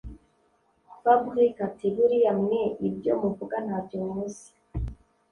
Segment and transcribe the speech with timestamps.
[1.01, 4.49] fabric ati”buriya mwe ibyo muvuga ntabyo muzi